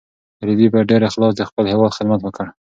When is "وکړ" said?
2.23-2.45